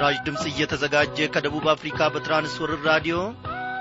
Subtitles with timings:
[0.00, 3.16] ይህ ምስራች ድምፅ እየተዘጋጀ ከደቡብ አፍሪካ በትራንስወርር ራዲዮ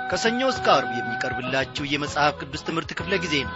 [0.10, 3.56] ከሰኞ እስከ አርብ የሚቀርብላችሁ የመጽሐፍ ቅዱስ ትምህርት ክፍለ ጊዜ ነው።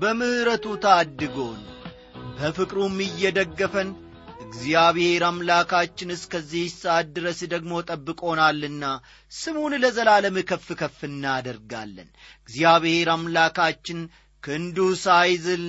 [0.00, 1.60] በምሕረቱ ታድጎን
[2.38, 3.90] በፍቅሩም እየደገፈን
[4.52, 8.84] እግዚአብሔር አምላካችን እስከዚህ ሰዓት ድረስ ደግሞ ጠብቆናልና
[9.32, 12.08] ስሙን ለዘላለም ከፍ ከፍ እናደርጋለን።
[12.42, 14.00] እግዚአብሔር አምላካችን
[14.42, 15.64] ክንዱ ሳይዝል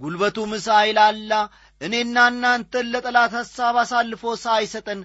[0.00, 1.32] ጉልበቱም ሳይላላ
[1.80, 5.00] እኔና እናንተን ለጠላት ሐሳብ አሳልፎ ሳይሰጠን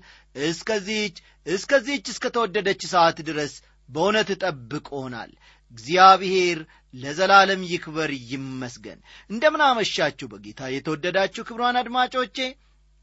[0.46, 3.54] እስከዚህች እስከዚህች እስከ ተወደደች ሰዓት ድረስ
[3.90, 5.32] በእውነት ጠብቆናል።
[5.74, 6.60] እግዚአብሔር
[6.94, 9.00] ለዘላለም ይክበር ይመስገን።
[9.30, 12.38] እንደምን አመሻችሁ በጌታ የተወደዳችሁ ክብሯን አድማጮቼ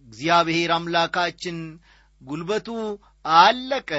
[0.05, 1.59] እግዚአብሔር አምላካችን
[2.23, 2.69] ጉልበቱ
[3.25, 3.91] አለቀ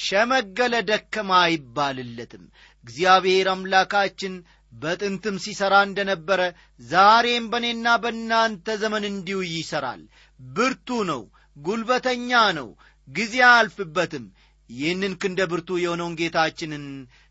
[0.00, 2.44] ሸመገለ ደከማ አይባልለትም።
[2.84, 4.34] እግዚአብሔር አምላካችን
[4.72, 6.40] በጥንትም ሲሠራ እንደነበረ
[6.84, 10.02] ዛሬም በእኔና በእናንተ ዘመን እንዲሁ ይሠራል
[10.40, 11.22] ብርቱ ነው
[11.56, 12.68] ጉልበተኛ ነው
[13.08, 14.24] ጊዜ አያልፍበትም።
[14.70, 16.84] ይህንን ክንደ ብርቱ የሆነውን ጌታችንን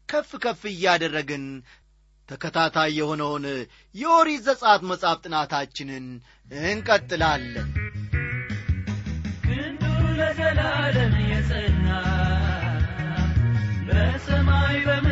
[0.10, 1.46] ከፍ ከፍ እያደረግን
[2.32, 3.46] ተከታታይ የሆነውን
[3.96, 6.06] የኦሪት ዘጸአት መጽሐፍ ጥናታችንን
[6.66, 7.70] እንቀጥላለን።
[9.46, 9.84] ክንዱ
[10.20, 11.88] ለዘላለም የጸና
[13.88, 15.11] በሰማይ በምድር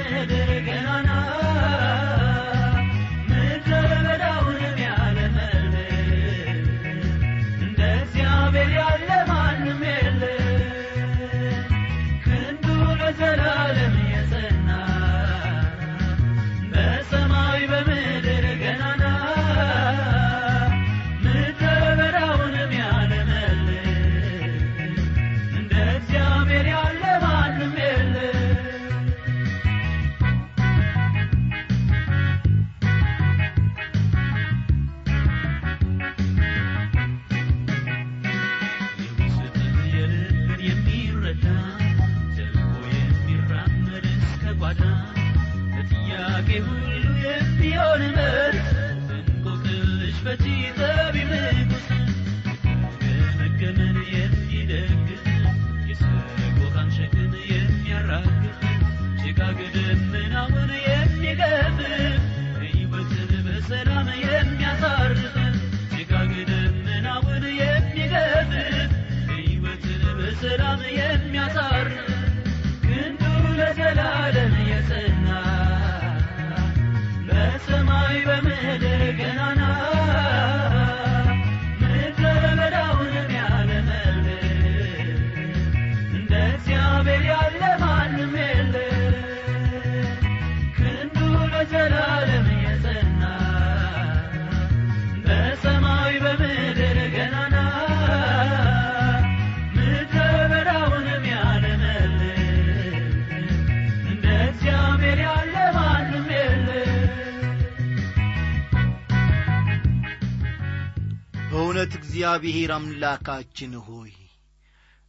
[112.19, 114.09] እግዚአብሔር አምላካችን ሆይ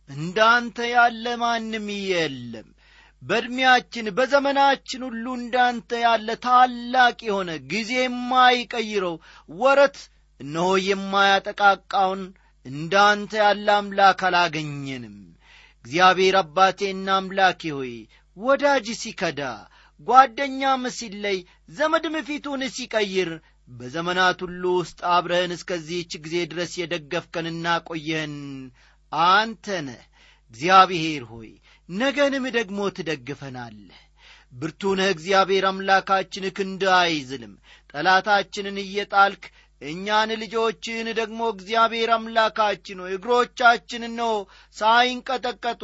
[0.09, 2.69] እንዳንተ ያለ ማንም የለም።
[3.23, 9.17] በዕድሜያችን በዘመናችን ሁሉ እንዳንተ ያለ ታላቅ የሆነ ጊዜ የማይቀይረው
[9.49, 9.99] ወረት
[10.41, 12.23] እነሆ የማያጠቃቃውን
[12.67, 15.19] እንዳንተ ያለ አምላክ አላገኘንም።
[15.85, 17.93] እግዚአብሔር አባቴና አምላኬ ሆይ
[18.37, 19.43] ወዳጅ ሲከዳ
[20.01, 21.41] ጓደኛም ሲለይ
[21.73, 23.33] ዘመድም ፊቱን ሲቀይር
[23.71, 28.37] በዘመናት ሁሉ ውስጥ አብረህን እስከዚህች ጊዜ ድረስ የደገፍከንና ቆየህን
[29.13, 30.03] አንተ ነህ
[30.55, 31.51] እግዚአብሔር ሆይ
[31.89, 34.01] ነገንም ደግሞ ትደግፈናለህ
[34.53, 37.53] ብርቱ እግዚአብሔር አምላካችን ክንድ አይዝልም።
[37.93, 39.45] ጠላታችንን እየጣልክ
[39.83, 44.35] እኛን ልጆችህን ደግሞ እግዚአብሔር አምላካችን ሆይ እግሮቻችን ነው
[44.77, 45.83] ሳይንቀጠቀጡ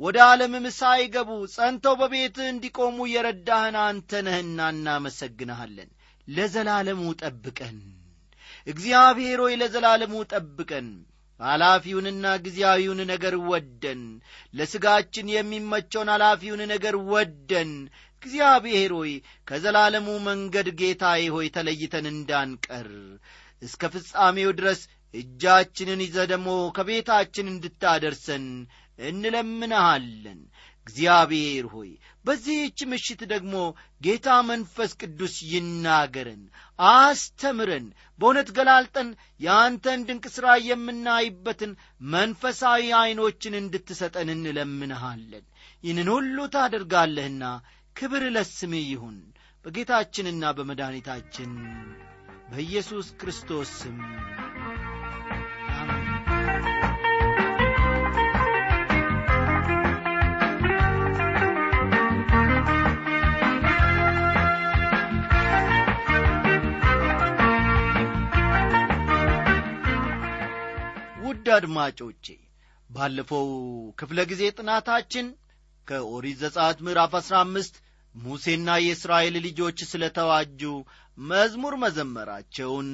[0.00, 5.90] ወደ ዓለምም ሳይገቡ ጸንተው በቤትህ እንዲቆሙ የረዳህን አንተ ነህና እናመሰግንሃለን
[6.28, 7.78] ለዘላለሙ ጠብቀን።
[8.66, 10.88] እግዚአብሔር ሆይ ለዘላለሙ ጠብቀን።
[11.40, 14.02] ኃላፊውንና ጊዜያዊውን ነገር ወደን።
[14.54, 17.72] ለሥጋችን የሚመቸውን ኃላፊውን ነገር ወደን።
[18.22, 19.12] እግዚአብሔር ሆይ
[19.48, 22.90] ከዘላለሙ መንገድ ጌታዬ ሆይ ተለይተን እንዳንቀር።
[23.62, 24.80] እስከ ፍጻሜው ድረስ
[25.14, 28.44] እጃችንን ይዘ ደግሞ ከቤታችን እንድታደርሰን
[28.98, 30.40] እንለምንሃለን
[30.86, 31.90] እግዚአብሔር ሆይ
[32.24, 33.54] በዚህች ምሽት ደግሞ
[34.00, 36.42] ጌታ መንፈስ ቅዱስ ይናገረን
[36.78, 37.86] አስተምረን
[38.20, 39.08] በእውነት ገላልጠን
[39.40, 41.72] የአንተን ድንቅ ሥራ የምናይበትን
[42.14, 45.44] መንፈሳዊ ዐይኖችን እንድትሰጠን እንለምንሃለን።
[45.84, 47.44] ይህንን ሁሉ ታደርጋለህና
[47.96, 49.18] ክብር ለስምህ ይሁን።
[49.64, 51.50] በጌታችንና በመድኃኒታችን
[52.50, 53.98] በኢየሱስ ክርስቶስ ስም
[71.22, 72.26] ውድ አድማጮቼ
[72.90, 73.46] ባለፈው
[74.00, 75.26] ክፍለ ጊዜ ጥናታችን
[75.88, 77.74] ከኦሪት ዘጸአት ምዕራፍ አሥራ አምስት
[78.14, 80.62] ሙሴና የእስራኤል ልጆች ስለ ተዋጁ
[81.18, 82.88] መዝሙር መዘመራቸውን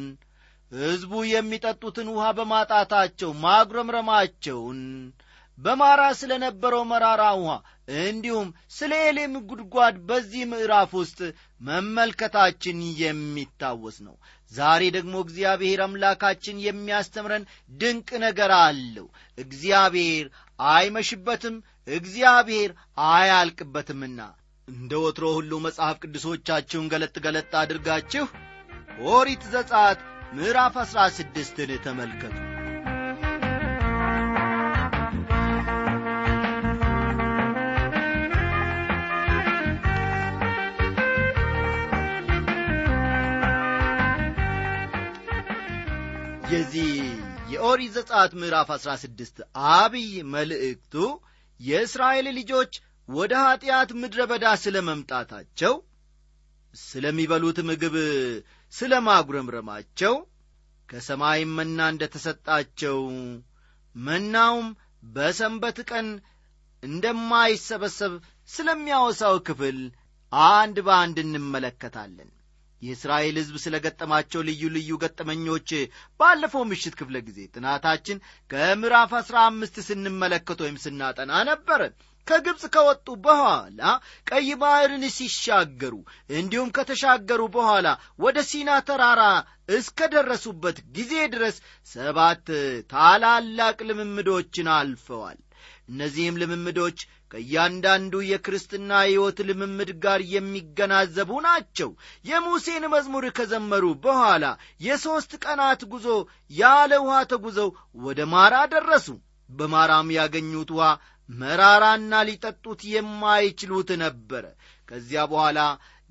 [0.73, 4.81] ሕዝቡ የሚጠጡትን ውሃ በማጣታቸው ማጉረምረማቸውን
[5.59, 7.53] በማራ ስለ ነበረው መራራ ውሃ
[8.03, 11.21] እንዲሁም ስለ ኤሌም ጉድጓድ በዚህ ምዕራፍ ውስጥ
[11.69, 14.17] መመልከታችን የሚታወስ ነው
[14.53, 19.07] ዛሬ ደግሞ እግዚአብሔር አምላካችን የሚያስተምረን ድንቅ ነገር አለው።
[19.39, 20.27] እግዚአብሔር
[20.59, 21.57] አይመሽበትም
[21.89, 22.71] እግዚአብሔር
[23.11, 24.21] አያልቅበትምና።
[24.69, 28.27] እንደ ወትሮ ሁሉ መጽሐፍ ቅዱሶቻችሁን ገለጥ ገለጥ አድርጋችሁ
[29.13, 30.01] ኦሪት ዘጻት
[30.33, 32.48] ምዕራፍ አሥራ ስድስትን ተመልከቱ
[46.51, 46.91] የዚህ
[47.53, 49.37] የኦሪት ዘጸአት ምዕራፍ አሥራ ስድስት
[49.73, 50.95] አብይ መልእክቱ
[51.61, 52.73] የእስራኤል ልጆች
[53.09, 55.75] ወደ ኀጢአት ምድረ በዳ ስለ መምጣታቸው
[56.75, 57.97] ስለሚበሉት ምግብ
[58.73, 60.15] ስለ ማጉረምረማቸው
[60.89, 62.99] ከሰማይም መና እንደ ተሰጣቸው
[63.95, 64.69] መናውም
[65.13, 66.09] በሰንበት ቀን
[66.83, 68.13] እንደማይሰበሰብ
[68.49, 69.79] ስለሚያወሳው ክፍል
[70.53, 72.31] አንድ በአንድ እንመለከታለን
[72.83, 75.71] የእስራኤል ሕዝብ ስለ ገጠማቸው ልዩ ልዩ ገጠመኞች
[76.21, 81.81] ባለፈው ምሽት ክፍለ ጊዜ ጥናታችን ከምዕራፍ አሥራ አምስት ስንመለከት ወይም ስናጠና ነበረ
[82.27, 83.81] ከግብፅ ከወጡ በኋላ
[84.27, 85.95] ቀይ ባሕርን ሲሻገሩ
[86.33, 87.89] እንዲሁም ከተሻገሩ በኋላ
[88.21, 89.23] ወደ ሲና ተራራ
[89.77, 92.47] እስከ ደረሱበት ጊዜ ድረስ ሰባት
[92.93, 95.39] ታላላቅ ልምምዶችን አልፈዋል።
[95.91, 96.99] እነዚህም ልምምዶች
[97.31, 101.91] ከእያንዳንዱ የክርስትና ሕይወት ልምምድ ጋር የሚገናዘቡ ናቸው።
[102.25, 104.45] የሙሴን መዝሙር ከዘመሩ በኋላ
[104.87, 106.07] የሦስት ቀናት ጉዞ
[106.55, 107.71] ያለ ውሃ ተጉዘው
[108.05, 109.09] ወደ ማራ ደረሱ።
[109.51, 110.89] በማራም ያገኙት ውሃ
[111.29, 114.45] መራራና ሊጠጡት የማይችሉት ነበረ።
[114.89, 115.61] ከዚያ በኋላ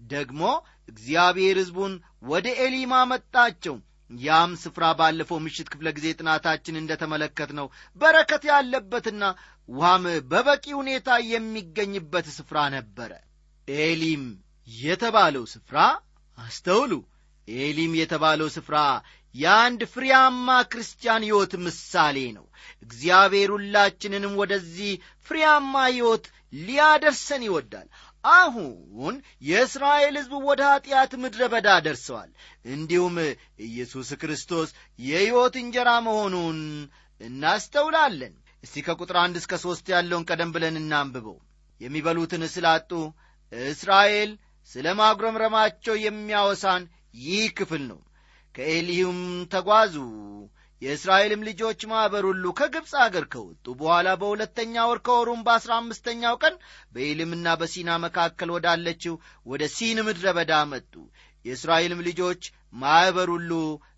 [0.09, 0.41] ደግሞ
[0.89, 1.93] እግዚአብሔር ሕዝቡን
[2.27, 3.75] ወደ ኤሊማ መጣቸው
[4.09, 7.67] ያም ስፍራ ባለፈው ምሽት ክፍለ ጊዜ ጥናታችን እንደ ተመለከት ነው
[7.97, 9.23] በረከት ያለበትና
[9.69, 13.11] ውሃም በበቂ ሁኔታ የሚገኝበት ስፍራ ነበረ።
[13.67, 14.23] ኤሊም
[14.67, 15.77] የተባለው ስፍራ
[16.37, 16.93] አስተውሉ።
[17.47, 18.77] ኤሊም የተባለው ስፍራ
[19.35, 22.45] የአንድ ፍሬያማ ክርስቲያን ሕይወት ምሳሌ ነው።
[22.85, 24.91] እግዚአብሔር ሁላችንንም ወደዚህ
[25.27, 26.25] ፍሬያማ ሕይወት
[26.61, 27.87] ሊያደርሰን ይወዳል
[28.33, 32.31] አሁን የእስራኤል ሕዝብ ወደ ኀጢአት ምድረ በዳ ደርሰዋል።
[32.69, 33.15] እንዲሁም
[33.67, 34.69] ኢየሱስ ክርስቶስ
[34.99, 36.59] የሕይወት እንጀራ መሆኑን
[37.21, 38.33] እናስተውላለን።
[38.63, 41.37] እስቲ ከቁጥር አንድ እስከ ሦስት ያለውን ቀደም ብለን እናንብበው።
[41.81, 42.91] የሚበሉትን ስላጡ
[43.71, 44.31] እስራኤል
[44.71, 46.83] ስለ ማጉረምረማቸው የሚያወሳን
[47.21, 47.99] ይህ ክፍል ነው።
[48.55, 49.19] ከኤሊሁም
[49.53, 49.95] ተጓዙ
[50.81, 56.55] የእስራኤልም ልጆች ማኅበር ሁሉ ከግብፅ አገር ከወጡ በኋላ በሁለተኛ ወር ከወሩም በአሥራ አምስተኛው ቀን
[56.93, 59.15] በኤልምና በሲና መካከል ወዳለችው
[59.45, 60.93] ወደ ሲን ምድረ በዳ መጡ።
[61.45, 62.43] የእስራኤልም ልጆች
[62.73, 63.51] ማኅበር ሁሉ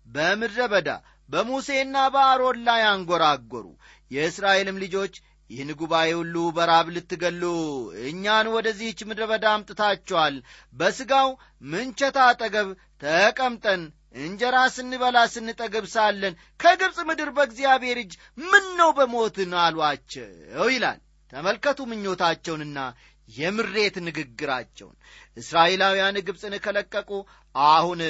[0.08, 0.90] በምድረ በዳ
[1.28, 3.66] በሙሴና በአሮን ላይ አንጐራጐሩ።
[4.10, 5.14] የእስራኤልም ልጆች
[5.50, 7.44] ይህን ጉባኤ ሁሉ በራብ ልትገሉ
[8.08, 10.34] እኛን ወደዚህች ምድረ በዳ አምጥታችኋል።
[10.74, 11.28] በሥጋው
[11.64, 12.68] ምንቸት አጠገብ
[13.02, 13.82] ተቀምጠን
[14.14, 18.12] እንጀራ ስንበላ ስንጠግብ ሳለን ከግብፅ ምድር በእግዚአብሔር እጅ
[18.44, 20.28] ምን ነው በሞትን አሏቸው
[20.70, 21.00] ይላል።
[21.32, 22.78] ተመልከቱ ምኞታቸውንና
[23.28, 24.96] የምሬት ንግግራቸውን።
[25.36, 27.10] እስራኤላውያን ግብፅን ከለቀቁ
[27.54, 28.00] አሁን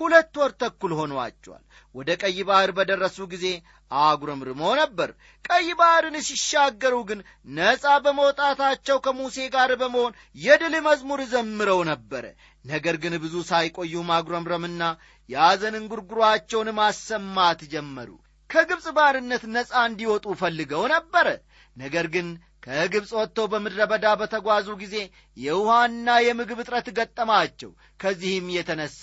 [0.00, 1.62] ሁለት ወር ተኩል ሆኗቸዋል።
[1.94, 3.46] ወደ ቀይ ባሕር በደረሱ ጊዜ
[3.90, 5.10] አጉረምርሞ ነበር።
[5.44, 7.20] ቀይ ባሕርን ሲሻገሩ ግን
[7.56, 12.24] ነፃ በመውጣታቸው ከሙሴ ጋር በመሆን የድል መዝሙር ዘምረው ነበረ
[12.64, 14.82] ነገር ግን ብዙ ሳይቆዩ ማጉረምረምና
[15.28, 18.10] የአዘንን ጉርጉሯቸውን ማሰማት ጀመሩ።
[18.50, 21.28] ከግብፅ ባርነት ነፃ እንዲወጡ ፈልገው ነበረ
[21.76, 22.26] ነገር ግን
[22.64, 24.94] ከግብፅ ወጥተው በምድረ በዳ በተጓዙ ጊዜ
[25.36, 29.02] የውሃና የምግብ እጥረት ገጠማቸው። ከዚህም የተነሣ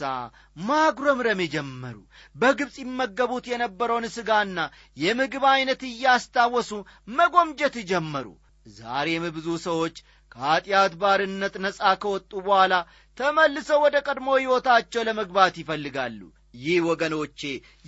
[0.61, 1.97] ማጉረምረም ጀመሩ
[2.35, 4.57] በግብፅ ይመገቡት የነበረውን ሥጋና
[4.97, 6.71] የምግብ ዐይነት እያስታወሱ
[7.17, 8.27] መጎምጀት ጀመሩ።
[8.75, 9.95] ዛሬም ብዙ ሰዎች
[10.31, 12.73] ከኀጢአት ባርነት ነፃ ከወጡ በኋላ
[13.21, 16.19] ተመልሰው ወደ ቀድሞ ሕይወታቸው ለመግባት ይፈልጋሉ።
[16.61, 17.39] ይህ ወገኖቼ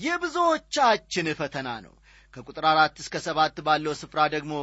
[0.04, 1.94] የብዙዎቻችን ፈተና ነው።
[2.34, 4.54] ከቁጥር አራት እስከ ሰባት ባለው ስፍራ ደግሞ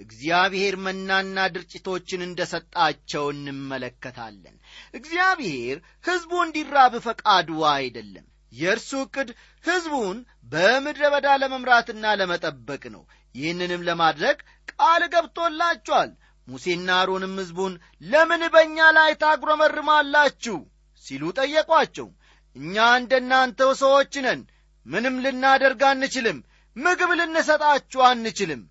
[0.00, 4.56] እግዚአብሔር መናና ድርጭቶችን እንደ ሰጣቸው እንመለከታለን።
[4.98, 9.28] እግዚአብሔር ሕዝቡ እንዲራብ ፈቃዱ አይደለም። የእርሱ ዕቅድ
[9.64, 10.18] ሕዝቡን
[10.52, 14.38] በምድረ በዳ ለመምራትና ለመጠበቅ ነው። ይህንንም ለማድረግ
[14.72, 16.10] ቃል ገብቶላቸዋል
[16.48, 20.56] ሙሴና አሮንም ሕዝቡን ለምን በእኛ ላይ ታጉረመርማላችሁ?
[21.04, 22.08] ሲሉ ጠየቋቸው።
[22.56, 24.40] እኛ እንደ እናንተው ሰዎች ነን።
[24.86, 26.38] ምንም ልናደርግ አንችልም።
[26.76, 28.62] ምግብ ልንሰጣችሁ አንችልም።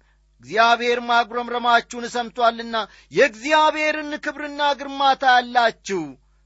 [0.41, 2.75] እግዚአብሔር ማጉረምረማችሁን ሰምቶአልና
[3.11, 6.01] የእግዚአብሔርን ክብርና ግርማታ ያላችሁ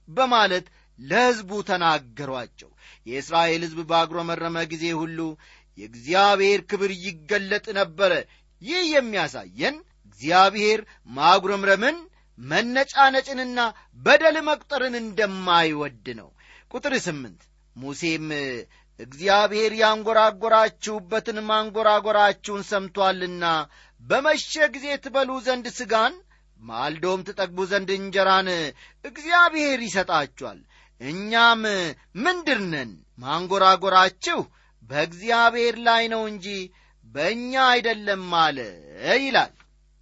[0.08, 0.66] በማለት
[1.00, 2.70] ለሕዝቡ ተናገሯቸው።
[3.08, 5.20] የእስራኤል ሕዝብ ባጉረመረመ ጊዜ ሁሉ
[5.78, 8.12] የእግዚአብሔር ክብር ይገለጥ ነበረ።
[8.62, 9.76] ይህ የሚያሳየን
[10.16, 10.80] እግዚአብሔር
[11.10, 11.98] ማጉረምረምን
[12.40, 13.60] መነጫነጭንና
[14.02, 16.30] በደል መቁጠርን እንደማይወድ ነው።
[16.72, 17.42] ቁጥር ስምንት
[17.76, 18.28] ሙሴም
[19.00, 23.46] እግዚአብሔር ያንጎራጎራችሁበትን ማንጎራጎራችሁን ሰምቶአልና
[24.02, 26.14] በመሸ ጊዜ ትበሉ ዘንድ ሥጋን
[26.60, 28.50] ማልዶም ትጠግቡ ዘንድ እንጀራን
[29.06, 30.60] እግዚአብሔር ይሰጣችኋል።
[31.02, 31.64] እኛም
[32.26, 32.62] ምንድር
[33.26, 34.40] ማንጎራጎራችሁ
[34.84, 36.48] በእግዚአብሔር ላይ ነው እንጂ
[37.06, 38.58] በእኛ አይደለም አለ
[39.20, 39.54] ይላል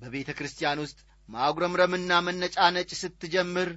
[0.04, 0.98] በቤተ ክርስቲያን ውስጥ
[1.30, 3.70] ማጉረምረምና መነጫነጭ ስትጀምር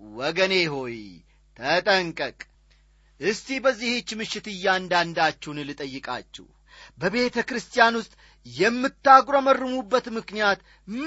[0.00, 0.96] ወገኔ ሆይ
[1.56, 2.38] ተጠንቀቅ።
[3.20, 6.46] እስቲ በዚህች ምሽት እያንዳንዳችሁን ልጠይቃችሁ
[7.00, 8.12] በቤተ ክርስቲያን ውስጥ
[8.46, 10.60] የምታጉረመርሙበት ምክንያት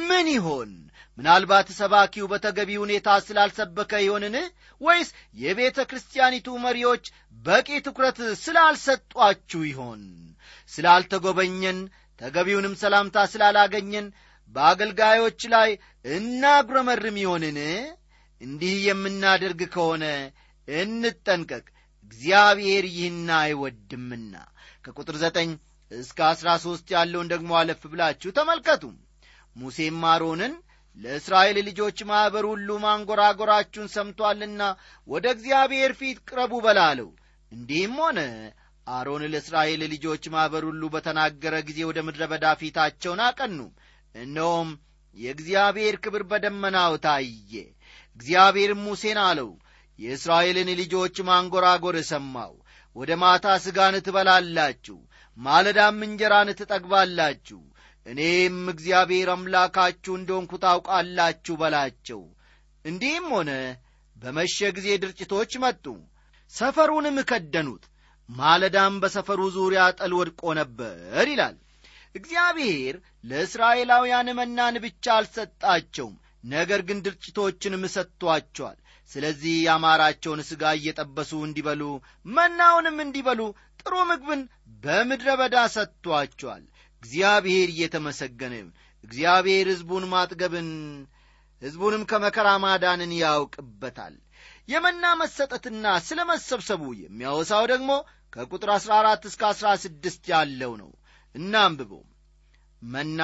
[0.07, 0.69] ምን ይሆን?
[1.17, 4.35] ምናልባት ሰባኪው በተገቢ ሁኔታ ስላልሰበከ ይሆንን?
[4.81, 7.03] ወይስ የቤተ ክርስቲያኒቱ መሪዎች
[7.37, 10.01] በቂ ትኩረት ስላልሰጧችሁ ይሆን?
[10.69, 11.79] ስላልተጎበኘን
[12.21, 14.07] ተገቢውንም ሰላምታ ስላላገኘን
[14.55, 15.69] በአገልጋዮች ላይ
[16.09, 17.57] እናጉረመርም ይሆንን?
[18.41, 20.03] እንዲህ የምናደርግ ከሆነ
[20.67, 21.65] እንጠንቀቅ።
[22.03, 24.33] እግዚአብሔር ይህን አይወድምና።
[24.85, 25.49] ከቁጥር ዘጠኝ
[25.91, 28.83] እስከ አሥራ ሦስት ያለውን ደግሞ አለፍ ብላችሁ ተመልከቱ።
[29.55, 30.53] ሙሴም አሮንን
[30.97, 34.61] ለእስራኤል ልጆች ማኅበር ሁሉ ማንጎራጎራችሁን ሰምቶአልና
[35.07, 37.09] ወደ እግዚአብሔር ፊት ቅረቡ በላለው።
[37.51, 38.19] እንዲህም ሆነ።
[38.87, 43.57] አሮን ለእስራኤል ልጆች ማኅበር ሁሉ በተናገረ ጊዜ ወደ ምድረ በዳ ፊታቸውን አቀኑ
[44.15, 44.69] እነሆም
[45.17, 47.53] የእግዚአብሔር ክብር በደመናው ታየ።
[48.17, 49.49] እግዚአብሔርም ሙሴን አለው
[49.99, 52.53] የእስራኤልን ልጆች ማንጎራጎር ሰማው
[52.95, 54.97] ወደ ማታ ሥጋን ትበላላችሁ
[55.37, 57.59] ማለዳም እንጀራን ትጠግባላችሁ።
[58.05, 62.21] እኔም እግዚአብሔር አምላካችሁ እንደሆንኩ ታውቃላችሁ በላቸው።
[62.85, 63.51] እንዲህም ሆነ።
[64.15, 65.85] በመሸ ጊዜ ድርጭቶች መጡ
[66.53, 67.83] ሰፈሩንም ከደኑት።
[68.29, 70.95] ማለዳም በሰፈሩ ዙሪያ ጠል ወድቆ ነበር
[71.31, 71.57] ይላል
[72.15, 78.77] እግዚአብሔር ለእስራኤላውያን መናን ብቻ አልሰጣቸውም ነገር ግን ድርጭቶችንም ሰጥቶአቸዋል
[79.09, 81.81] ስለዚህ ያማራቸውን ሥጋ እየጠበሱ እንዲበሉ
[82.29, 83.41] መናውንም እንዲበሉ
[83.81, 84.41] ጥሩ ምግብን
[84.83, 86.63] በምድረ በዳ ሰጥቶአቸዋል
[87.03, 88.71] እግዚአብሔር እየተመሰገነ ይሁን።
[89.03, 90.69] እግዚአብሔር ሕዝቡን ማጥገብን
[91.61, 94.15] ሕዝቡንም ከመከራ ማዳንን ያውቅበታል።
[94.69, 97.91] የመና መሰጠትና ስለ መሰብሰቡ የሚያወሳው ደግሞ
[98.33, 100.89] ከቁጥር 14 እስከ 16 ያለው ነው
[101.37, 102.03] እናንብበው
[102.81, 103.21] መና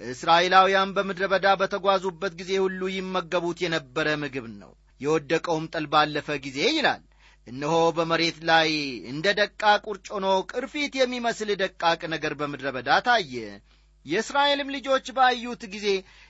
[0.00, 7.02] እስራኤላውያን በምድረ በዳ በተጓዙበት ጊዜ ሁሉ ይመገቡት የነበረ ምግብ ነው። የወደቀውም ጠል ባለፈ ጊዜ ይላል
[7.46, 8.70] እነሆ በመሬት ላይ
[9.12, 13.34] እንደ ደቃቅ ቁርጮኖ ቅርፊት የሚመስል ደቃቅ ነገር በምድረ በዳ ታየ።
[14.06, 15.86] የእስራኤልም ልጆች ባዩት ጊዜ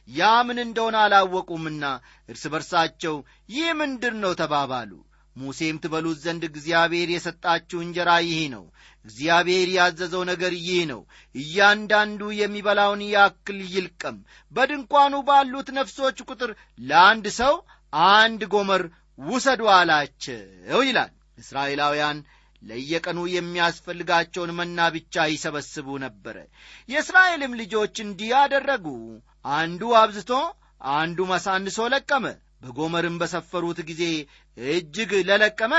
[0.08, 1.84] ያ ምን እንደሆነ አላወቁምና
[2.28, 3.16] እርስ በርሳቸው
[3.48, 4.92] ይህ ምንድር ነው ተባባሉ።
[5.36, 8.64] ሙሴም ትበሉት ዘንድ እግዚአብሔር የሰጣችሁ እንጀራ ይህ ነው
[9.08, 11.00] እግዚአብሔር ያዘዘው ነገር ይህ ነው።
[11.34, 14.16] እያንዳንዱ የሚበላውን ያክል ይልቀም
[14.52, 16.50] በድንኳኑ ባሉት ነፍሶች ቁጥር
[16.84, 17.54] ለአንድ ሰው
[18.14, 18.82] አንድ ጎመር
[19.18, 22.18] ውሰዱ አላቸው ይላል። እስራኤላውያን
[22.62, 26.36] ለየቀኑ የሚያስፈልጋቸውን መና ብቻ ይሰበስቡ ነበረ።
[26.88, 28.86] የእስራኤልም ልጆች እንዲህ አደረጉ።
[29.54, 30.32] አንዱ አብዝቶ
[30.96, 32.24] አንዱ መሳንሶ ለቀመ።
[32.62, 34.02] በጎመርም በሰፈሩት ጊዜ
[34.56, 35.74] እጅግ ለለቀመ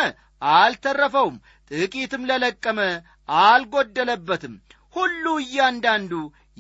[0.51, 1.37] አልተረፈውም።
[1.71, 2.79] ጥቂትም ለለቀመ
[3.41, 4.55] አልጎደለበትም
[4.95, 6.13] ሁሉ እያንዳንዱ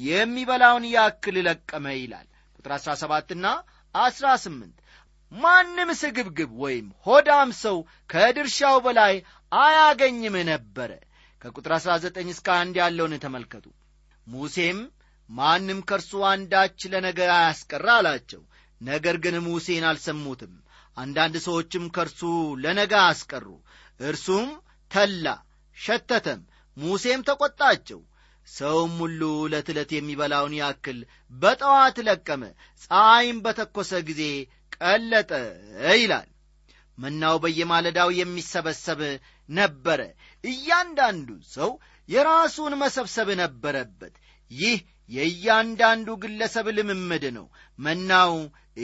[0.05, 3.47] የሚበላውን ያክል ለቀመ ይላል። ቁጥር 17 ና
[3.95, 4.75] 18
[5.31, 7.77] ማንም ስግብግብ ወይም ሆዳም ሰው
[8.09, 9.15] ከድርሻው በላይ
[9.51, 10.91] አያገኝም ነበረ።
[11.41, 13.65] ከቁጥር 19 እስከ አንድ ያለውን ተመልከቱ።
[14.27, 14.79] ሙሴም
[15.29, 18.41] ማንም ከእርሱ አንዳች ለነገ አያስቀራ አላቸው።
[18.81, 20.53] ነገር ግን ሙሴን አልሰሙትም።
[20.97, 22.21] አንዳንድ ሰዎችም ከእርሱ
[22.63, 23.47] ለነገ አስቀሩ።
[23.99, 24.49] እርሱም
[24.91, 25.25] ተላ
[25.77, 26.41] ሸተተም
[26.79, 27.99] ሙሴም ተቈጣቸው።
[28.47, 30.99] ሰውም ሁሉ ዕለት ዕለት የሚበላውን ያክል
[31.33, 32.43] በጠዋት ለቀመ።
[32.83, 34.21] ፀሐይም በተኰሰ ጊዜ
[34.77, 35.31] ቀለጠ
[35.95, 36.29] ይላል።
[36.97, 39.01] መናው በየማለዳው የሚሰበሰብ
[39.49, 40.01] ነበረ።
[40.43, 41.69] እያንዳንዱ ሰው
[42.09, 44.13] የራሱን መሰብሰብ ነበረበት።
[44.51, 44.77] ይህ
[45.09, 47.45] የእያንዳንዱ ግለሰብ ልምምድ ነው።
[47.79, 48.33] መናው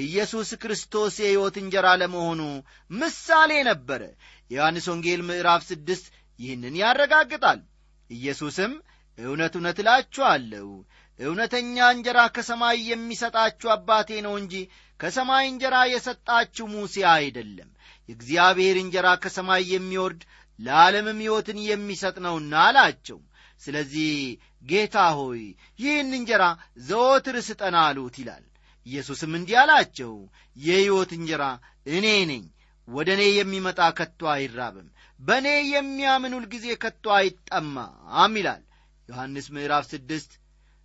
[0.04, 2.42] ኢየሱስ ክርስቶስ የሕይወት እንጀራ ለመሆኑ
[2.92, 4.02] ምሳሌ ነበረ።
[4.52, 6.06] የዮሐንስ ወንጌል ምዕራፍ ስድስት
[6.40, 7.60] ይህንን ያረጋግጣል
[8.10, 8.74] ኢየሱስም
[9.18, 10.68] እውነት እውነት እላችኋለሁ
[11.20, 14.56] እውነተኛ እንጀራ ከሰማይ የሚሰጣችሁ አባቴ ነው እንጂ
[15.00, 17.70] ከሰማይ እንጀራ የሰጣችሁ ሙሴ አይደለም።
[18.10, 20.22] የእግዚአብሔር እንጀራ ከሰማይ የሚወርድ
[20.60, 23.20] ለዓለምም ሕይወትን የሚሰጥ ነውና አላቸው።
[23.62, 24.12] ስለዚህ
[24.64, 25.42] ጌታ ሆይ
[25.80, 26.44] ይህን እንጀራ
[26.88, 28.44] ዘወትር ስጠን አሉት ይላል።
[28.86, 30.14] ኢየሱስም እንዲህ አላቸው
[30.58, 31.44] የሕይወት እንጀራ
[31.96, 32.44] እኔ ነኝ
[32.88, 34.88] ወደ እኔ የሚመጣ ከቶ አይራብም
[35.20, 38.64] በእኔ የሚያምን ሁልጊዜ ከቶ አይጠማም ይላል
[39.10, 40.32] ዮሐንስ ምዕራፍ ስድስት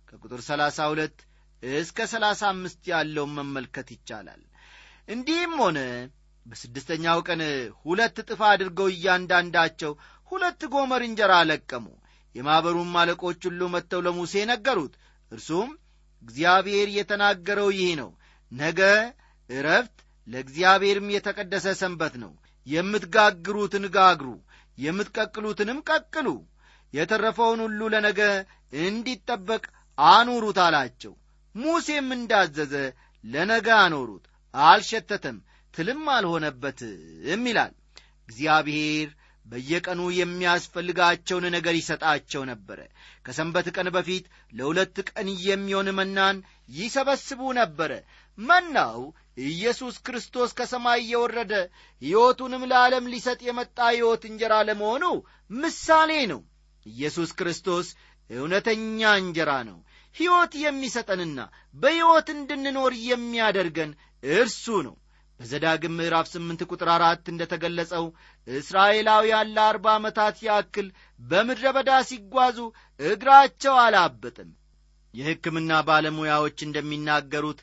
[0.07, 1.17] ከቁጥር ሰላሳ ሁለት
[1.63, 4.41] እስከ ሰላሳ አምስት ያለውን መመልከት ይቻላል።
[5.07, 5.79] እንዲህም ሆነ።
[6.45, 7.41] በስድስተኛው ቀን
[7.83, 9.91] ሁለት እጥፍ አድርገው እያንዳንዳቸው
[10.31, 11.85] ሁለት ጎመር እንጀራ ለቀሙ።
[12.35, 14.93] የማኅበሩም አለቆች ሁሉ መጥተው ለሙሴ ነገሩት።
[15.31, 15.69] እርሱም
[16.23, 18.09] እግዚአብሔር የተናገረው ይህ ነው።
[18.51, 18.79] ነገ
[19.49, 19.97] እረፍት
[20.27, 22.31] ለእግዚአብሔርም የተቀደሰ ሰንበት ነው
[22.67, 24.29] የምትጋግሩትን ጋግሩ
[24.77, 26.27] የምትቀቅሉትንም ቀቅሉ።
[26.93, 28.21] የተረፈውን ሁሉ ለነገ
[28.81, 29.63] እንዲጠበቅ
[29.97, 31.13] አኑሩት አላቸው።
[31.55, 32.73] ሙሴም እንዳዘዘ
[33.23, 35.37] ለነገ አኖሩት አልሸተተም
[35.73, 37.73] ትልም አልሆነበትም ይላል።
[38.23, 39.09] እግዚአብሔር
[39.45, 42.79] በየቀኑ የሚያስፈልጋቸውን ነገር ይሰጣቸው ነበረ።
[43.25, 46.37] ከሰንበት ቀን በፊት ለሁለት ቀን የሚሆን መናን
[46.73, 47.91] ይሰበስቡ ነበረ።
[48.37, 48.99] መናው
[49.37, 51.53] ኢየሱስ ክርስቶስ ከሰማይ የወረደ
[52.01, 55.03] ሕይወቱንም ለዓለም ሊሰጥ የመጣ ሕይወት እንጀራ ለመሆኑ
[55.51, 56.41] ምሳሌ ነው።
[56.85, 57.87] ኢየሱስ ክርስቶስ
[58.29, 59.77] እውነተኛ እንጀራ ነው።
[60.15, 61.39] ሕይወት የሚሰጠንና
[61.75, 63.91] በሕይወት እንድንኖር የሚያደርገን
[64.33, 64.95] እርሱ ነው።
[65.39, 68.03] በዘዳግም ምዕራፍ ስምንት ቁጥር አራት እንደ ተገለጸው
[68.47, 70.87] እስራኤላውያን ለአርባ ዓመታት ያክል
[71.19, 72.57] በምድረ በዳ ሲጓዙ
[72.99, 74.49] እግራቸው አላበጥም
[75.13, 77.59] የሕክምና ባለሙያዎች እንደሚናገሩት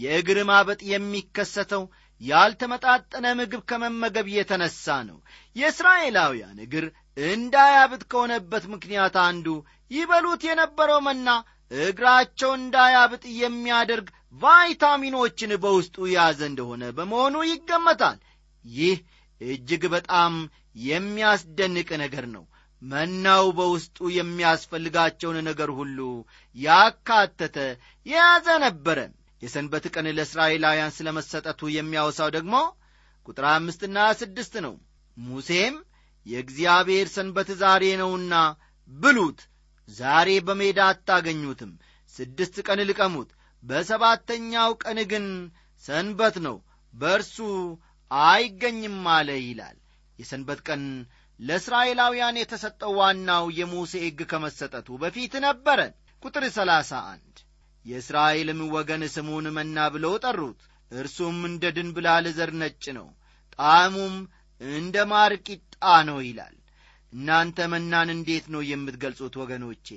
[0.00, 1.82] የእግር ማበጥ የሚከሰተው
[2.20, 5.18] ያልተመጣጠነ ምግብ ከመመገብ የተነሳ ነው።
[5.56, 6.86] የእስራኤላውያን እግር
[7.26, 9.46] እንዳያብጥ ከሆነበት ምክንያት አንዱ
[9.90, 11.28] ይበሉት የነበረው መና
[11.70, 14.06] እግራቸው እንዳያብጥ የሚያደርግ
[14.42, 18.18] ቫይታሚኖችን በውስጡ የያዘ እንደሆነ በመሆኑ ይገመታል።
[18.64, 18.98] ይህ
[19.40, 20.32] እጅግ በጣም
[20.86, 22.44] የሚያስደንቅ ነገር ነው።
[22.82, 25.98] መናው በውስጡ የሚያስፈልጋቸውን ነገር ሁሉ
[26.56, 27.56] ያካተተ
[28.06, 28.98] የያዘ ነበረ
[29.42, 32.54] የሰንበት ቀን ለእስራኤላውያን ስለ መሰጠቱ የሚያወሳው ደግሞ
[33.26, 34.74] ቁጥር አምስትና ስድስት ነው።
[35.16, 35.76] ሙሴም
[36.26, 38.34] የእግዚአብሔር ሰንበት ዛሬ ነውና
[38.88, 39.40] ብሉት
[39.88, 41.72] ዛሬ በሜዳ አታገኙትም
[42.14, 43.30] ስድስት ቀን ልቀሙት
[43.62, 45.26] በሰባተኛው ቀን ግን
[45.84, 46.56] ሰንበት ነው
[46.94, 47.36] በእርሱ
[48.10, 49.76] አይገኝም አለ ይላል።
[50.18, 50.82] የሰንበት ቀን
[51.40, 55.80] ለእስራኤላውያን የተሰጠው ዋናው የሙሴ ሕግ ከመሰጠቱ በፊት ነበረ።
[56.22, 57.36] ቁጥር ሰላሳ አንድ
[57.86, 63.08] የእስራኤልም ወገን ስሙን መና ብለው ጠሩት። እርሱም እንደ ድንብላል ዘር ነጭ ነው
[63.58, 64.14] ጣዕሙም
[64.60, 66.56] እንደ ማር ቂጣ ነው ይላል።
[67.12, 69.88] እናንተ መናን እንዴት ነው የምትገልጹት ወገኖቼ?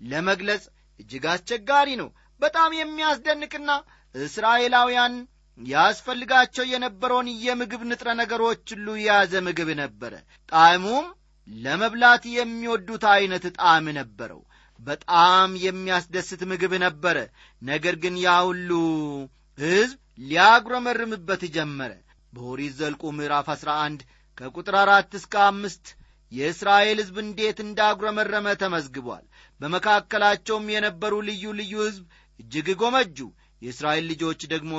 [0.00, 0.64] ለመግለጽ
[1.00, 2.08] እጅግ አስቸጋሪ ነው።
[2.40, 3.70] በጣም የሚያስደንቅና
[4.14, 5.14] እስራኤላውያን
[5.58, 10.14] ያስፈልጋቸው የነበረውን የምግብ ንጥረ ነገሮች ሁሉ የያዘ ምግብ ነበረ።
[10.52, 11.06] ጣዕሙም
[11.48, 14.40] ለመብላት የሚወዱት ዐይነት ጣዕም ነበረው
[14.84, 17.16] በጣም የሚያስደስት ምግብ ነበረ።
[17.62, 18.70] ነገር ግን ያ ሁሉ
[19.58, 21.92] ሕዝብ ሊያጉረመርምበት ጀመረ።
[22.32, 24.00] በኦሪት ዘልቁ ምዕራፍ አሥራ አንድ
[24.38, 25.84] ከቁጥር አራት እስከ አምስት
[26.32, 29.24] የእስራኤል ሕዝብ እንዴት እንዳጉረመረመ ተመዝግቧል።
[29.60, 32.04] በመካከላቸውም የነበሩ ልዩ ልዩ ሕዝብ
[32.40, 33.18] እጅግ ጎመጁ።
[33.62, 34.72] የእስራኤል ልጆች ደግሞ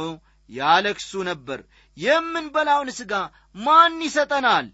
[0.50, 1.60] ያለክሱ ነበር።
[1.98, 3.14] የምንበላውን ሥጋ
[3.58, 4.68] ማን ይሰጠናል?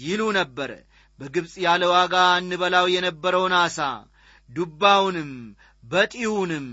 [0.00, 0.70] ይሉ ነበረ።
[1.18, 3.78] በግብፅ ያለ ዋጋ እንበላው የነበረውን አሳ
[4.48, 5.30] ዱባውንም
[5.84, 6.66] በጢሁንም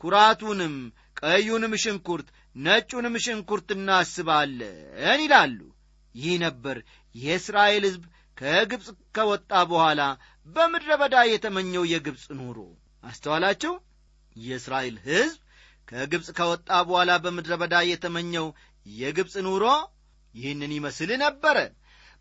[0.00, 0.74] ኩራቱንም
[1.22, 4.78] ቀዩንም ሽንኩርት ነጩንም ሽንኩርት እናስባለን
[5.22, 5.58] ይላሉ።
[6.14, 6.76] ይህ ነበር
[7.14, 8.04] የእስራኤል ሕዝብ
[8.38, 10.02] ከግብፅ ከወጣ በኋላ
[10.46, 12.58] በምድረ በዳ የተመኘው የግብፅ ኑሮ።
[13.02, 13.72] አስተዋላችሁ?
[14.36, 15.38] የእስራኤል ሕዝብ
[15.88, 18.46] ከግብፅ ከወጣ በኋላ በምድረ በዳ የተመኘው
[18.86, 19.64] የግብፅ ኑሮ
[20.34, 21.56] ይህንን ይመስል ነበረ።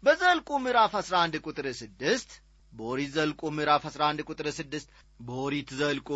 [0.04, 2.38] በዘልቁ ምዕራፍ 11 ቁጥር 6
[2.74, 6.10] በኦሪት ዘልቁ ምዕራፍ 11 ቁጥር 6 በኦሪት ዘልቁ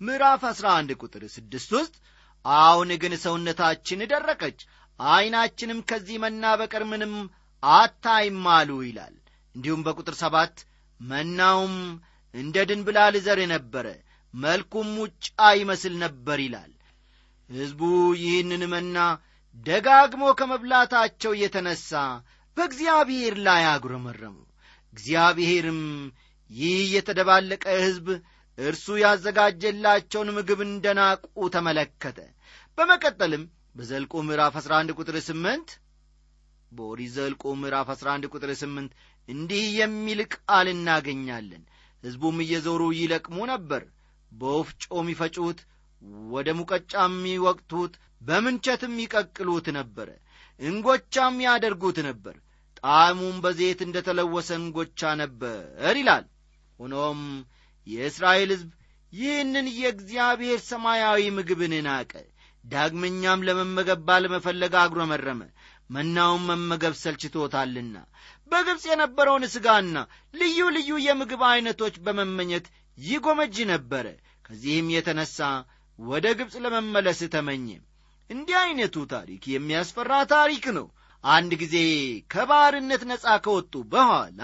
[0.00, 1.94] ምዕራፍ 11 ቁጥር 6 ውስጥ
[2.44, 4.60] አሁን ግን ሰውነታችን ደረቀች
[5.00, 7.14] ዐይናችንም ከዚህ መና በቀር ምንም
[7.62, 8.44] አታይም
[8.82, 9.14] ይላል።
[9.54, 10.56] እንዲሁም በቁጥር ሰባት
[11.00, 11.74] መናውም
[12.34, 13.86] እንደ ድንብላል ዘር ነበረ
[14.34, 15.26] መልኩም ሙጫ
[15.60, 16.72] ይመስል ነበር ይላል።
[17.50, 17.80] ሕዝቡ
[18.22, 18.96] ይህንን መና
[19.66, 21.88] ደጋግሞ ከመብላታቸው የተነሣ
[22.56, 24.36] በእግዚአብሔር ላይ አጉረመረሙ
[24.92, 25.80] እግዚአብሔርም
[26.50, 28.06] ይህ የተደባለቀ ሕዝብ
[28.58, 31.24] እርሱ ያዘጋጀላቸውን ምግብ እንደናቁ
[31.54, 32.18] ተመለከተ።
[32.78, 33.44] በመቀጠልም
[33.76, 35.74] በዘልቁ ምዕራፍ 11 ቁጥር 8
[36.72, 38.92] በኦሪት ዘልቁ ምዕራፍ 11 ቁጥር 8
[39.28, 41.62] እንዲህ የሚል ቃል እናገኛለን።
[42.04, 43.82] ሕዝቡም እየዞሩ ይለቅሙ ነበር።
[44.32, 45.58] በወፍጮም ይፈጩት
[46.32, 50.08] ወደ ሙቀጫም ይወቅቱት በምንቸትም ይቀቅሉት ነበረ
[50.60, 52.36] እንጎቻም ያደርጉት ነበር
[52.84, 55.62] ጣዕሙም በዘይት እንደ ተለወሰ እንጎቻ ነበር
[55.98, 56.26] ይላል።
[56.78, 57.20] ሆኖም
[57.86, 58.70] የእስራኤል ሕዝብ
[59.12, 62.12] ይህንን የእግዚአብሔር ሰማያዊ ምግብን ናቀ።
[62.64, 65.40] ዳግመኛም ለመመገብ ባለመፈለግ አጉረመረመ።
[65.90, 67.96] መናውን መመገብ ሰልችቶታልና
[68.50, 69.96] በግብፅ የነበረውን ሥጋና
[70.34, 72.66] ልዩ ልዩ የምግብ ዐይነቶች በመመኘት
[72.98, 74.06] ይጎመጅ ነበረ።
[74.44, 75.38] ከዚህም የተነሣ
[75.98, 77.68] ወደ ግብፅ ለመመለስ ተመኘ።
[78.30, 80.86] እንዲህ ዐይነቱ ታሪክ የሚያስፈራ ታሪክ ነው
[81.24, 81.76] አንድ ጊዜ
[82.30, 84.40] ከባርነት ነፃ ከወጡ በኋላ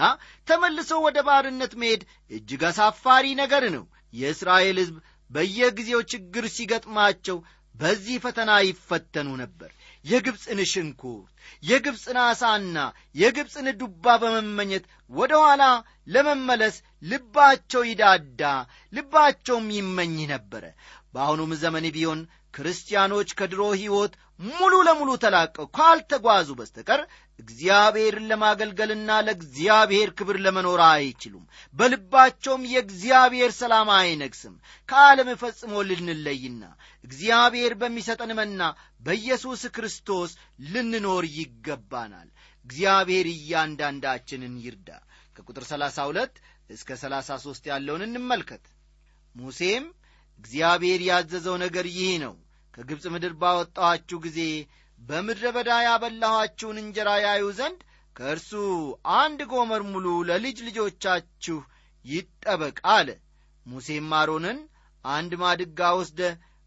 [0.47, 4.97] ተመልሰው ወደ ባርነት መሄድ እጅግ አሳፋሪ ነገር ነው። የእስራኤል ሕዝብ
[5.31, 7.37] በየጊዜው ችግር ሲገጥማቸው
[7.75, 9.71] በዚህ ፈተና ይፈተኑ ነበር።
[10.05, 11.31] የግብፅን ሽንኩርት
[11.63, 12.77] የግብፅን ዓሣና
[13.15, 15.63] የግብፅን ዱባ በመመኘት ወደ ኋላ
[16.07, 18.41] ለመመለስ ልባቸው ይዳዳ
[18.93, 20.63] ልባቸውም ይመኝ ነበረ።
[21.13, 22.21] በአሁኑም ዘመን ቢሆን
[22.57, 24.13] ክርስቲያኖች ከድሮ ሕይወት
[24.49, 27.01] ሙሉ ለሙሉ ተላቀው ካልተጓዙ በስተቀር
[27.39, 31.43] እግዚአብሔርን ለማገልገልና ለእግዚአብሔር ክብር ለመኖር አይችሉም።
[31.75, 34.55] በልባቸውም የእግዚአብሔር ሰላም አይነግስም
[34.89, 36.63] ከዓለም ፈጽሞ ልንለይና
[37.03, 38.61] እግዚአብሔር በሚሰጠን መና
[39.01, 40.31] በኢየሱስ ክርስቶስ
[40.67, 42.29] ልንኖር ይገባናል።
[42.65, 44.89] እግዚአብሔር እያንዳንዳችንን ይርዳ።
[45.35, 48.63] ከቁጥር 32 እስከ 33 ያለውን እንመልከት።
[49.35, 49.85] ሙሴም
[50.39, 52.33] እግዚአብሔር ያዘዘው ነገር ይህ ነው
[52.77, 54.39] ከግብፅ ምድር ባወጣኋችሁ ጊዜ
[54.99, 57.79] በምድረ በዳ ያበላኋችሁን እንጀራ ያዩ ዘንድ
[58.15, 58.51] ከእርሱ
[59.15, 61.57] አንድ ጎመር ሙሉ ለልጅ ልጆቻችሁ
[62.05, 63.09] ይጠበቅ አለ።
[63.65, 64.59] ሙሴም አሮንን
[65.05, 66.21] አንድ ማድጋ ወስደ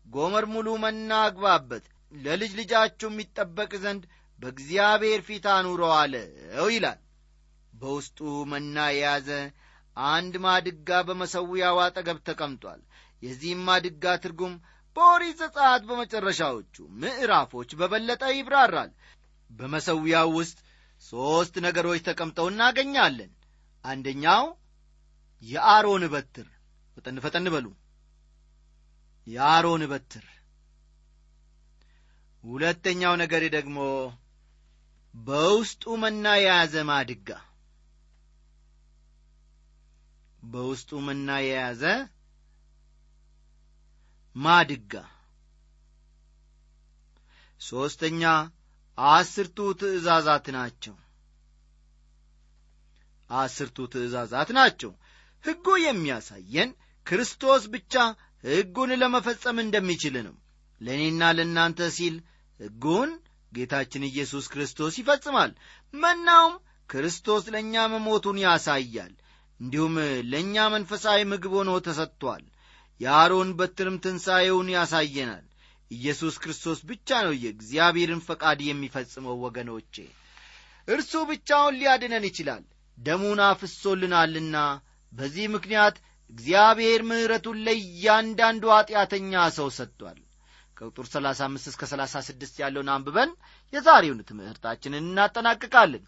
[0.07, 4.03] ጎመር ሙሉ መና አግባበት ለልጅ ልጃችሁም ይጠበቅ ዘንድ
[4.41, 7.01] በእግዚአብሔር ፊት አኑረው አለው ይላል።
[7.73, 8.19] በውስጡ
[8.53, 9.29] መና የያዘ
[9.97, 12.81] አንድ ማድጋ በመሰዊያው አጠገብ ተቀምጧል።
[13.23, 14.55] የዚህም ማድጋ ትርጉም
[14.97, 18.91] በኦሪት ዘጸአት በመጨረሻዎቹ ምዕራፎች በበለጠ ይብራራል።
[19.51, 20.59] በመሰዊያው ውስጥ
[21.03, 23.31] ሦስት ነገሮች ተቀምጠው እናገኛለን።
[23.85, 24.45] አንደኛው
[25.43, 26.49] የአሮን በትር።
[26.97, 27.67] ፈጠን ፈጠን በሉ።
[29.27, 30.27] የአሮን በትር።
[32.45, 33.79] ሁለተኛው ነገር ደግሞ
[35.15, 37.29] በውስጡ መና የያዘ ማድጋ።
[40.43, 41.83] በውስጡ መና የያዘ
[44.37, 44.93] ማድጋ።
[47.61, 48.23] ሦስተኛ
[48.99, 50.95] አስርቱ ትእዛዛት ናቸው።
[53.31, 54.93] አስርቱ ትእዛዛት ናቸው።
[55.45, 56.71] ሕጉ የሚያሳየን
[57.07, 57.95] ክርስቶስ ብቻ
[58.45, 60.37] ሕጉን ለመፈጸም እንደሚችል ነው።
[60.81, 62.15] ለእኔና ለእናንተ ሲል
[62.61, 63.11] ሕጉን
[63.53, 65.53] ጌታችን ኢየሱስ ክርስቶስ ይፈጽማል።
[65.95, 66.55] መናውም
[66.89, 69.13] ክርስቶስ ለእኛ መሞቱን ያሳያል።
[69.61, 69.95] እንዲሁም
[70.33, 72.45] ለእኛ መንፈሳዊ ምግብ ሆኖ ተሰጥቷል
[73.01, 75.45] የአሮን በትርም ትንሣኤውን ያሳየናል።
[75.91, 79.95] ኢየሱስ ክርስቶስ ብቻ ነው የእግዚአብሔርን ፈቃድ የሚፈጽመው ወገኖቼ።
[80.89, 82.63] እርሱ ብቻውን ሊያድነን ይችላል
[82.99, 84.57] ደሙን አፍሶልናልና።
[85.13, 85.97] በዚህ ምክንያት
[86.33, 90.19] እግዚአብሔር ምሕረቱን ለእያንዳንዱ ኀጢአተኛ ሰው ሰጥቷል።
[90.77, 93.31] ከቁጥር 35 እስከ 36 ያለውን አንብበን
[93.73, 96.05] የዛሬውን ትምህርታችንን እናጠናቅቃለን።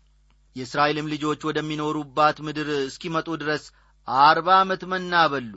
[0.57, 3.65] የእስራኤልም ልጆች ወደሚኖሩባት ምድር እስኪመጡ ድረስ
[4.09, 5.55] አርባ ዓመት መና በሉ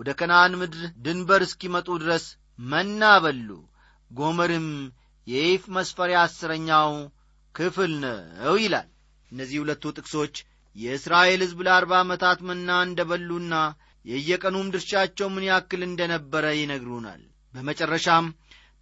[0.00, 2.24] ወደ ከነአን ምድር ድንበር እስኪመጡ ድረስ
[2.68, 3.48] መና በሉ።
[4.10, 4.68] ጎመርም
[5.26, 6.90] የኢፍ መስፈሪያ አስረኛው
[7.54, 8.88] ክፍል ነው ይላል።
[9.30, 10.34] እነዚህ ሁለቱ ጥቅሶች
[10.76, 13.54] የእስራኤል ሕዝብ ለአርባ ዓመታት መና እንደ በሉና
[14.04, 17.22] የየቀኑም ድርሻቸው ምን ያክል እንደነበረ ይነግሩናል።
[17.54, 18.26] በመጨረሻም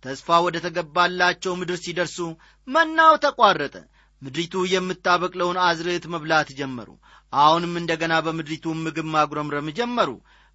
[0.02, 2.18] ተስፋ ወደ ተገባላቸው ምድር ሲደርሱ
[2.68, 3.74] መናው ተቋረጠ።
[4.22, 6.88] ምድሪቱ የምታበቅለውን አዝርዕት መብላት ጀመሩ።
[7.32, 10.10] አሁንም እንደገና በምድሪቱ ምግብ ማጉረምረም ጀመሩ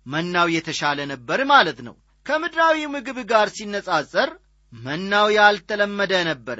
[0.07, 4.29] መናው የተሻለ ነበር ማለት ነው። ከምድራዊ ምግብ ጋር ሲነጻጸር
[4.73, 6.59] መናው ያልተለመደ ነበረ።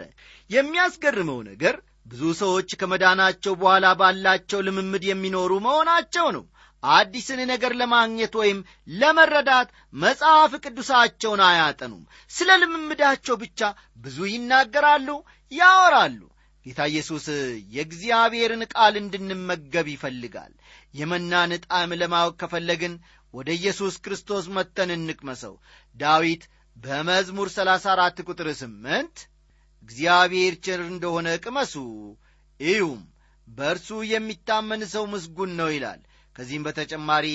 [0.50, 6.46] የሚያስገርመው ነገር ብዙ ሰዎች ከመዳናቸው በኋላ ባላቸው ልምምድ የሚኖሩ መሆናቸው ነው።
[6.84, 8.60] አዲስን ነገር ለማግኘት ወይም
[8.94, 13.60] ለመረዳት መጽሐፍ ቅዱሳቸውን አያጠኑም። ስለ ልምምዳቸው ብቻ
[13.98, 15.10] ብዙ ይናገራሉ
[15.52, 16.20] ያወራሉ።
[16.66, 17.26] ጌታ ኢየሱስ
[17.76, 20.54] የእግዚአብሔርን ቃል እንድንመገብ ይፈልጋል።
[20.94, 22.94] የመናን ጣዕም ለማወቅ ከፈለግን
[23.34, 25.56] ወደ ኢየሱስ ክርስቶስ መተን እንቅመሰው።
[25.96, 26.44] ዳዊት
[26.78, 29.24] በመዝሙር 34 ቁጥር 8
[29.84, 31.74] እግዚአብሔር ቸር እንደሆነ ቅመሱ
[32.60, 33.02] እዩም
[33.48, 36.02] በእርሱ የሚታመን ሰው ምስጉን ነው ይላል።
[36.36, 37.28] ከዚህም በተጨማሪ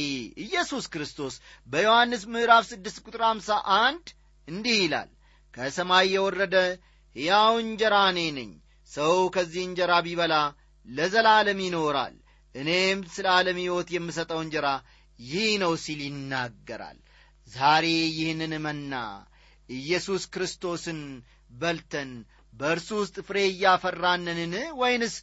[0.44, 1.34] ኢየሱስ ክርስቶስ
[1.68, 4.12] በዮሐንስ ምዕራፍ 6 ቁጥር 51
[4.48, 5.08] እንዲህ ይላል
[5.54, 6.56] ከሰማይ የወረደ
[7.16, 8.50] ሕያው እንጀራ እኔ ነኝ።
[8.90, 10.34] ሰው ከዚህ እንጀራ ቢበላ
[10.86, 12.14] ለዘላለም ይኖራል።
[12.54, 14.68] እኔም ስለ ዓለም ሕይወት የምሰጠው እንጀራ
[15.24, 16.98] ይህ ነው ሲል ይናገራል።
[17.48, 18.94] ዛሬ ይህንን መና
[19.68, 21.00] ኢየሱስ ክርስቶስን
[21.60, 22.10] በልተን
[22.52, 25.14] በእርሱ ውስጥ ፍሬ እያፈራነንን ወይንስ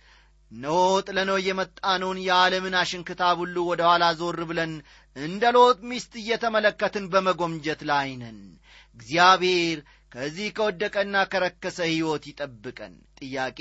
[0.52, 4.72] እነሆ ጥለነው የመጣነውን የዓለምን አሽንክታብ ሁሉ ወደ ኋላ ዞር ብለን
[5.16, 8.40] እንደ ሎጥ ሚስት እየተመለከትን በመጎምጀት ላይ ነን።
[8.98, 9.80] እግዚአብሔር
[10.12, 13.60] ከዚህ ከወደቀና ከረከሰ ሕይወት ይጠብቀን። ጥያቄ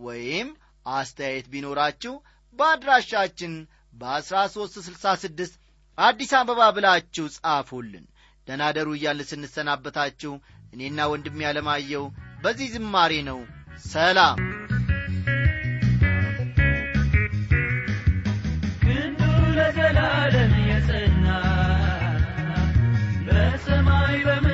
[0.00, 0.48] ወይም
[0.86, 2.14] አስተያየት ቢኖራችሁ
[2.58, 3.54] በአድራሻችን
[3.92, 5.58] በ1366
[5.98, 8.04] አዲስ አበባ ብላችሁ ጻፉልን።
[8.48, 10.32] ደናደሩ እያልን ስንሰናበታችሁ
[10.72, 12.04] እኔና ወንድም ያለማየው
[12.44, 13.40] በዚህ ዝማሬ ነው።
[13.92, 14.38] ሰላም።
[19.56, 21.26] ለዘላለም የጸና
[23.26, 24.49] በሰማይ በምድር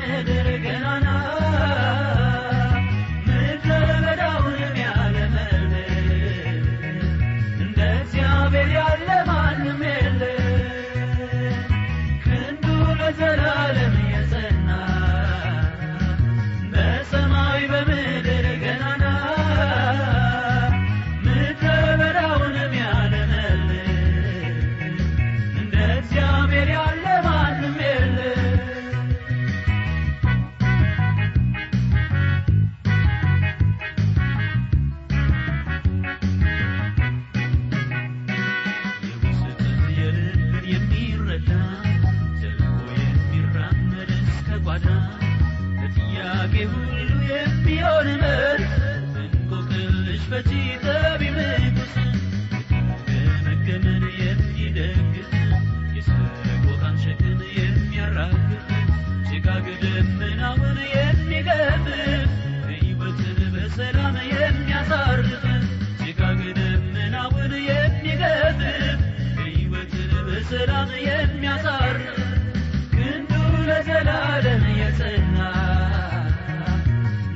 [73.99, 75.37] ለዘላለም የጸና።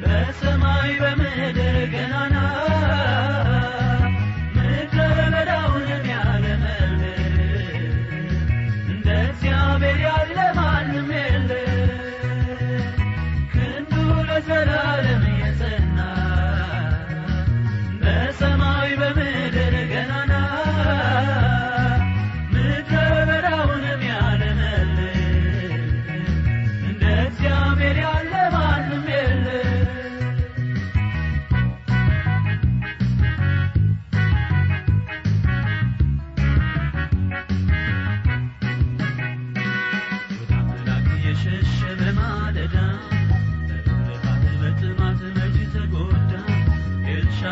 [0.03, 1.57] በሰማይ በምድር
[1.93, 2.35] ገናና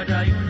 [0.09, 0.33] Right.
[0.33, 0.48] Uh,